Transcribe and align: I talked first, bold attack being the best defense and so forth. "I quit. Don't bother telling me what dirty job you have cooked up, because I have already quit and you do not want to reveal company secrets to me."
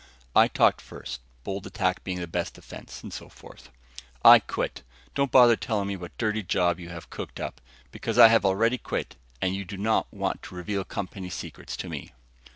I 0.35 0.47
talked 0.47 0.81
first, 0.81 1.21
bold 1.43 1.67
attack 1.67 2.03
being 2.03 2.19
the 2.21 2.25
best 2.25 2.55
defense 2.55 3.03
and 3.03 3.13
so 3.13 3.29
forth. 3.29 3.69
"I 4.25 4.39
quit. 4.39 4.81
Don't 5.13 5.31
bother 5.31 5.55
telling 5.55 5.87
me 5.89 5.95
what 5.95 6.17
dirty 6.17 6.41
job 6.41 6.79
you 6.79 6.89
have 6.89 7.11
cooked 7.11 7.39
up, 7.39 7.61
because 7.91 8.17
I 8.17 8.27
have 8.29 8.43
already 8.43 8.79
quit 8.79 9.15
and 9.43 9.53
you 9.53 9.63
do 9.63 9.77
not 9.77 10.11
want 10.11 10.41
to 10.41 10.55
reveal 10.55 10.83
company 10.83 11.29
secrets 11.29 11.77
to 11.77 11.87
me." 11.87 12.13